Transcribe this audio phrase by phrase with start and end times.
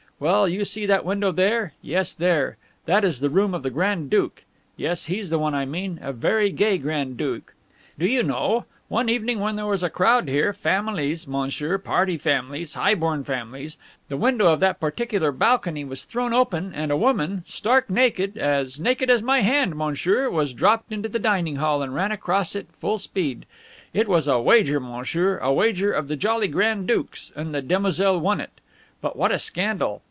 [0.21, 1.73] Well, you see that window there?
[1.81, 4.43] yes, there that is the room of a grand duke
[4.77, 7.55] yes, he's the one I mean a very gay grand duke.
[7.97, 12.19] Do you know, one evening when there was a great crowd here families, monsieur, family
[12.19, 13.79] parties, high born families
[14.09, 18.79] the window of that particular balcony was thrown open, and a woman stark naked, as
[18.79, 22.67] naked as my hand, monsieur, was dropped into the dining hall and ran across it
[22.79, 23.47] full speed.
[23.91, 28.19] It was a wager, monsieur, a wager of the jolly grand duke's, and the demoiselle
[28.19, 28.51] won it.
[29.01, 29.99] But what a scandal!